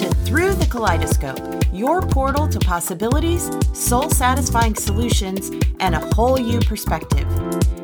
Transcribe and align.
to 0.00 0.08
Through 0.24 0.54
the 0.54 0.64
Kaleidoscope, 0.64 1.62
your 1.74 2.00
portal 2.00 2.48
to 2.48 2.58
possibilities, 2.58 3.50
soul 3.74 4.08
satisfying 4.08 4.74
solutions, 4.74 5.50
and 5.78 5.94
a 5.94 6.00
whole 6.14 6.40
you 6.40 6.58
perspective. 6.60 7.28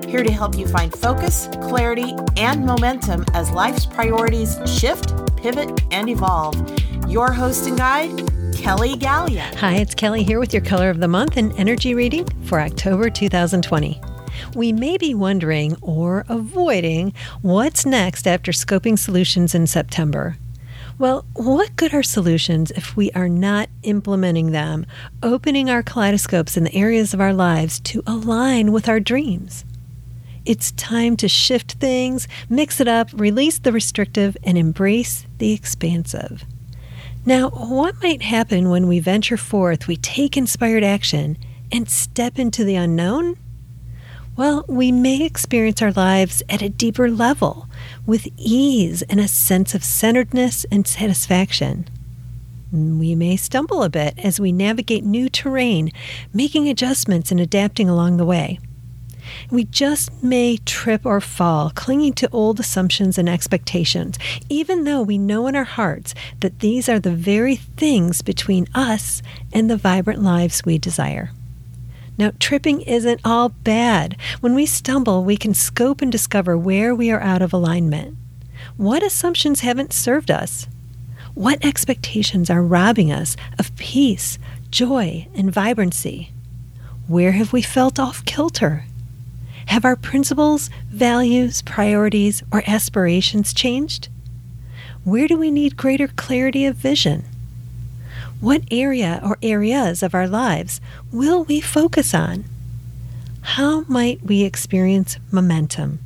Here 0.06 0.22
to 0.22 0.32
help 0.32 0.56
you 0.56 0.66
find 0.66 0.90
focus, 0.90 1.46
clarity, 1.60 2.14
and 2.38 2.64
momentum 2.64 3.26
as 3.34 3.50
life's 3.50 3.84
priorities 3.84 4.58
shift, 4.64 5.12
pivot, 5.36 5.82
and 5.90 6.08
evolve. 6.08 6.56
Your 7.06 7.32
host 7.32 7.66
and 7.66 7.76
guide, 7.76 8.26
Kelly 8.54 8.96
Gallia. 8.96 9.50
Hi, 9.58 9.74
it's 9.74 9.94
Kelly 9.94 10.22
here 10.22 10.40
with 10.40 10.54
your 10.54 10.62
color 10.62 10.88
of 10.88 11.00
the 11.00 11.08
month 11.08 11.36
and 11.36 11.52
energy 11.58 11.94
reading 11.94 12.26
for 12.44 12.60
October 12.60 13.10
2020. 13.10 14.00
We 14.54 14.72
may 14.72 14.96
be 14.96 15.12
wondering 15.12 15.76
or 15.82 16.24
avoiding 16.30 17.12
what's 17.42 17.84
next 17.84 18.26
after 18.26 18.52
scoping 18.52 18.98
solutions 18.98 19.54
in 19.54 19.66
September. 19.66 20.38
Well, 20.98 21.26
what 21.34 21.76
good 21.76 21.92
are 21.92 22.02
solutions 22.02 22.70
if 22.70 22.96
we 22.96 23.10
are 23.12 23.28
not 23.28 23.68
implementing 23.82 24.52
them, 24.52 24.86
opening 25.22 25.68
our 25.68 25.82
kaleidoscopes 25.82 26.56
in 26.56 26.64
the 26.64 26.74
areas 26.74 27.12
of 27.12 27.20
our 27.20 27.34
lives 27.34 27.80
to 27.80 28.02
align 28.06 28.72
with 28.72 28.88
our 28.88 28.98
dreams? 28.98 29.66
It's 30.46 30.72
time 30.72 31.14
to 31.18 31.28
shift 31.28 31.72
things, 31.72 32.26
mix 32.48 32.80
it 32.80 32.88
up, 32.88 33.10
release 33.12 33.58
the 33.58 33.72
restrictive, 33.72 34.38
and 34.42 34.56
embrace 34.56 35.26
the 35.36 35.52
expansive. 35.52 36.44
Now, 37.26 37.50
what 37.50 38.02
might 38.02 38.22
happen 38.22 38.70
when 38.70 38.88
we 38.88 38.98
venture 38.98 39.36
forth, 39.36 39.86
we 39.86 39.96
take 39.96 40.34
inspired 40.34 40.84
action, 40.84 41.36
and 41.70 41.90
step 41.90 42.38
into 42.38 42.64
the 42.64 42.76
unknown? 42.76 43.36
Well, 44.36 44.66
we 44.68 44.92
may 44.92 45.24
experience 45.24 45.80
our 45.80 45.92
lives 45.92 46.42
at 46.50 46.60
a 46.60 46.68
deeper 46.68 47.10
level 47.10 47.68
with 48.04 48.28
ease 48.36 49.00
and 49.02 49.18
a 49.18 49.28
sense 49.28 49.74
of 49.74 49.82
centeredness 49.82 50.66
and 50.70 50.86
satisfaction. 50.86 51.88
We 52.70 53.14
may 53.14 53.36
stumble 53.36 53.82
a 53.82 53.88
bit 53.88 54.18
as 54.18 54.38
we 54.38 54.52
navigate 54.52 55.04
new 55.04 55.30
terrain, 55.30 55.90
making 56.34 56.68
adjustments 56.68 57.30
and 57.30 57.40
adapting 57.40 57.88
along 57.88 58.18
the 58.18 58.26
way. 58.26 58.58
We 59.50 59.64
just 59.64 60.22
may 60.22 60.58
trip 60.58 61.06
or 61.06 61.22
fall, 61.22 61.70
clinging 61.74 62.12
to 62.14 62.28
old 62.30 62.60
assumptions 62.60 63.16
and 63.16 63.30
expectations, 63.30 64.18
even 64.50 64.84
though 64.84 65.00
we 65.00 65.16
know 65.16 65.46
in 65.46 65.56
our 65.56 65.64
hearts 65.64 66.14
that 66.40 66.60
these 66.60 66.90
are 66.90 67.00
the 67.00 67.10
very 67.10 67.56
things 67.56 68.20
between 68.20 68.68
us 68.74 69.22
and 69.50 69.70
the 69.70 69.78
vibrant 69.78 70.22
lives 70.22 70.62
we 70.66 70.76
desire. 70.76 71.30
Now, 72.18 72.32
tripping 72.38 72.80
isn't 72.82 73.20
all 73.24 73.50
bad. 73.50 74.16
When 74.40 74.54
we 74.54 74.64
stumble, 74.64 75.22
we 75.22 75.36
can 75.36 75.52
scope 75.52 76.00
and 76.00 76.10
discover 76.10 76.56
where 76.56 76.94
we 76.94 77.10
are 77.10 77.20
out 77.20 77.42
of 77.42 77.52
alignment. 77.52 78.16
What 78.76 79.02
assumptions 79.02 79.60
haven't 79.60 79.92
served 79.92 80.30
us? 80.30 80.66
What 81.34 81.62
expectations 81.62 82.48
are 82.48 82.62
robbing 82.62 83.12
us 83.12 83.36
of 83.58 83.76
peace, 83.76 84.38
joy, 84.70 85.28
and 85.34 85.52
vibrancy? 85.52 86.32
Where 87.06 87.32
have 87.32 87.52
we 87.52 87.60
felt 87.60 87.98
off 87.98 88.24
kilter? 88.24 88.84
Have 89.66 89.84
our 89.84 89.96
principles, 89.96 90.70
values, 90.88 91.60
priorities, 91.62 92.42
or 92.50 92.62
aspirations 92.66 93.52
changed? 93.52 94.08
Where 95.04 95.28
do 95.28 95.36
we 95.36 95.50
need 95.50 95.76
greater 95.76 96.08
clarity 96.08 96.64
of 96.64 96.76
vision? 96.76 97.24
What 98.40 98.64
area 98.70 99.18
or 99.24 99.38
areas 99.40 100.02
of 100.02 100.14
our 100.14 100.28
lives 100.28 100.78
will 101.10 101.44
we 101.44 101.62
focus 101.62 102.12
on? 102.12 102.44
How 103.40 103.80
might 103.88 104.22
we 104.22 104.42
experience 104.42 105.18
momentum? 105.30 106.00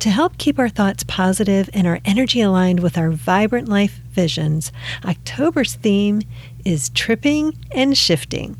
To 0.00 0.10
help 0.10 0.36
keep 0.36 0.58
our 0.58 0.68
thoughts 0.68 1.04
positive 1.04 1.70
and 1.72 1.86
our 1.86 2.00
energy 2.04 2.40
aligned 2.40 2.80
with 2.80 2.98
our 2.98 3.12
vibrant 3.12 3.68
life 3.68 4.00
visions, 4.10 4.72
October's 5.04 5.74
theme 5.74 6.22
is 6.64 6.88
tripping 6.88 7.56
and 7.70 7.96
shifting. 7.96 8.56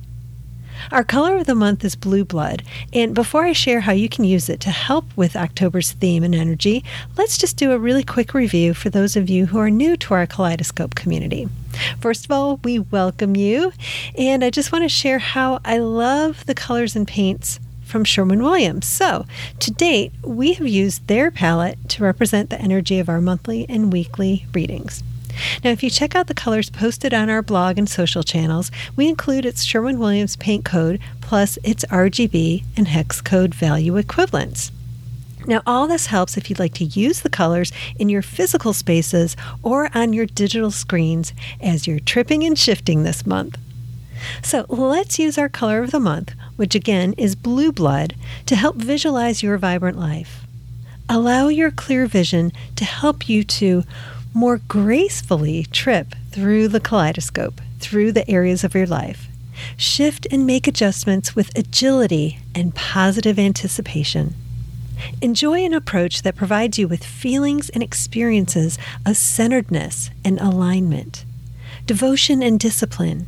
Our 0.92 1.02
color 1.02 1.38
of 1.38 1.46
the 1.46 1.56
month 1.56 1.84
is 1.84 1.96
blue 1.96 2.24
blood, 2.24 2.62
and 2.92 3.12
before 3.12 3.44
I 3.44 3.55
share 3.55 3.80
how 3.80 3.92
you 3.92 4.08
can 4.08 4.22
use 4.22 4.48
it 4.48 4.61
to 4.61 4.70
help 4.70 5.06
with 5.17 5.34
October's 5.34 5.92
theme 5.92 6.22
and 6.22 6.34
energy, 6.34 6.84
let's 7.17 7.39
just 7.39 7.56
do 7.56 7.72
a 7.72 7.78
really 7.78 8.05
quick 8.05 8.34
review 8.34 8.72
for 8.72 8.89
those 8.89 9.17
of 9.17 9.28
you 9.28 9.46
who 9.46 9.58
are 9.58 9.70
new 9.70 9.96
to 9.96 10.14
our 10.14 10.28
Kaleidoscope 10.28 10.95
community. 10.95 11.48
First 12.01 12.25
of 12.25 12.31
all, 12.31 12.61
we 12.65 12.79
welcome 12.79 13.37
you, 13.37 13.73
and 14.17 14.45
I 14.45 14.51
just 14.51 14.73
want 14.73 14.85
to 14.85 14.89
share 14.89 15.19
how 15.19 15.61
I 15.65 15.79
love 15.79 16.47
the 16.47 16.55
colors 16.55 16.97
and 16.97 17.07
paints 17.07 17.61
from 17.85 18.05
Sherwin 18.05 18.43
Williams. 18.43 18.87
So, 18.87 19.27
to 19.61 19.70
date, 19.70 20.13
we 20.25 20.55
have 20.55 20.67
used 20.67 21.07
their 21.07 21.31
palette 21.31 21.79
to 21.91 22.03
represent 22.03 22.51
the 22.51 22.61
energy 22.61 22.98
of 22.98 23.09
our 23.09 23.20
monthly 23.20 23.67
and 23.69 23.93
weekly 23.93 24.47
readings. 24.55 25.03
Now, 25.63 25.70
if 25.70 25.83
you 25.83 25.91
check 25.91 26.15
out 26.15 26.27
the 26.27 26.35
colors 26.35 26.70
posted 26.70 27.15
on 27.15 27.31
our 27.31 27.43
blog 27.43 27.79
and 27.79 27.89
social 27.89 28.23
channels, 28.23 28.70
we 28.97 29.09
include 29.09 29.47
its 29.47 29.63
Sherwin 29.63 29.99
Williams 29.99 30.37
paint 30.37 30.64
code 30.64 31.01
plus 31.20 31.59
its 31.63 31.85
RGB 31.87 32.64
and 32.77 32.89
hex 32.89 33.20
code 33.20 33.55
value 33.55 33.97
equivalents. 33.97 34.73
Now, 35.47 35.63
all 35.67 35.86
this 35.89 36.07
helps 36.07 36.36
if 36.36 36.48
you'd 36.48 36.58
like 36.58 36.75
to 36.75 36.85
use 36.85 37.20
the 37.20 37.30
colors 37.30 37.73
in 37.97 38.08
your 38.08 38.23
physical 38.23 38.73
spaces 38.73 39.36
or 39.63 39.91
on 39.95 40.13
your 40.13 40.27
digital 40.27 40.70
screens 40.70 41.33
as 41.61 41.86
you're 41.86 42.01
tripping 42.01 42.45
and 42.45 42.58
shifting 42.58 43.03
this 43.03 43.27
month. 43.27 43.58
So, 44.42 44.67
let's 44.69 45.19
use 45.19 45.36
our 45.39 45.48
color 45.48 45.83
of 45.83 45.91
the 45.91 45.98
month, 45.98 46.35
which 46.57 46.75
again 46.75 47.14
is 47.19 47.35
blue 47.35 47.73
blood, 47.73 48.14
to 48.47 48.55
help 48.55 48.77
visualize 48.77 49.42
your 49.42 49.58
vibrant 49.58 49.98
life. 49.98 50.42
Allow 51.08 51.48
your 51.48 51.70
clear 51.70 52.07
vision 52.07 52.52
to 52.77 52.85
help 52.85 53.29
you 53.29 53.42
to 53.45 53.83
more 54.33 54.58
gracefully 54.69 55.64
trip 55.73 56.14
through 56.31 56.69
the 56.69 56.81
kaleidoscope, 56.81 57.61
through 57.81 58.13
the 58.13 58.31
areas 58.31 58.63
of 58.64 58.75
your 58.75 58.86
life. 58.86 59.29
Shift 59.77 60.27
and 60.31 60.47
make 60.47 60.67
adjustments 60.67 61.35
with 61.35 61.57
agility 61.58 62.39
and 62.55 62.75
positive 62.75 63.39
anticipation. 63.39 64.35
Enjoy 65.20 65.64
an 65.64 65.73
approach 65.73 66.23
that 66.23 66.36
provides 66.36 66.79
you 66.79 66.89
with 66.89 67.05
feelings 67.05 67.68
and 67.70 67.83
experiences 67.83 68.79
of 69.07 69.17
centeredness 69.17 70.11
and 70.24 70.40
alignment, 70.40 71.24
devotion 71.86 72.42
and 72.42 72.58
discipline, 72.58 73.27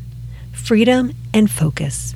freedom 0.53 1.13
and 1.33 1.51
focus. 1.51 2.15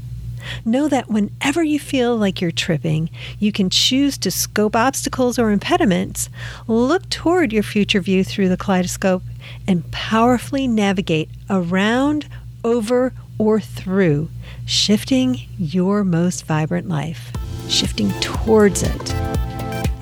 Know 0.64 0.88
that 0.88 1.10
whenever 1.10 1.62
you 1.62 1.78
feel 1.78 2.16
like 2.16 2.40
you're 2.40 2.50
tripping, 2.50 3.10
you 3.38 3.52
can 3.52 3.70
choose 3.70 4.16
to 4.18 4.30
scope 4.30 4.74
obstacles 4.74 5.38
or 5.38 5.50
impediments, 5.50 6.30
look 6.66 7.08
toward 7.10 7.52
your 7.52 7.62
future 7.62 8.00
view 8.00 8.24
through 8.24 8.48
the 8.48 8.56
kaleidoscope, 8.56 9.22
and 9.66 9.90
powerfully 9.90 10.66
navigate 10.66 11.28
around, 11.50 12.26
over, 12.64 13.12
or 13.38 13.60
through, 13.60 14.30
shifting 14.66 15.40
your 15.58 16.04
most 16.04 16.44
vibrant 16.46 16.88
life, 16.88 17.32
shifting 17.68 18.10
towards 18.20 18.82
it. 18.82 19.14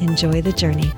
Enjoy 0.00 0.42
the 0.42 0.52
journey. 0.52 0.92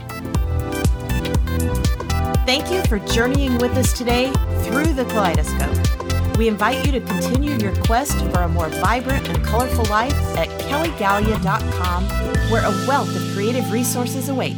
Thank 2.46 2.70
you 2.70 2.82
for 2.84 2.98
journeying 3.12 3.58
with 3.58 3.76
us 3.76 3.92
today 3.92 4.32
through 4.62 4.94
the 4.94 5.04
kaleidoscope. 5.04 6.36
We 6.38 6.48
invite 6.48 6.86
you 6.86 6.92
to 6.92 7.00
continue 7.00 7.58
your 7.58 7.74
quest 7.84 8.16
for 8.32 8.42
a 8.42 8.48
more 8.48 8.68
vibrant 8.68 9.28
and 9.28 9.44
colorful 9.44 9.84
life 9.86 10.14
at 10.36 10.48
kellygallia.com, 10.62 12.04
where 12.50 12.64
a 12.64 12.70
wealth 12.86 13.14
of 13.14 13.34
creative 13.34 13.70
resources 13.72 14.28
await. 14.28 14.56